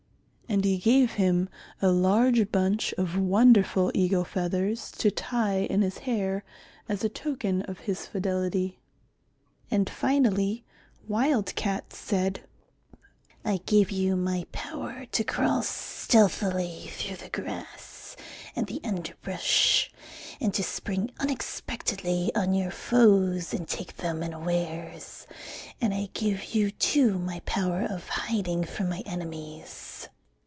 [0.51, 1.47] And he gave him
[1.81, 6.43] a large bunch of wonderful eagle feathers to tie in his hair
[6.89, 8.77] as a token of his fidelity.
[9.71, 10.65] And finally,
[11.07, 12.41] Wild Cat said,
[13.45, 18.17] "I give you my power to crawl stealthily through the grass
[18.53, 19.89] and the underbrush
[20.41, 25.27] and to spring unexpectedly on your foes and take them unawares.
[25.79, 30.09] And I give you too my power of hiding from my enemies."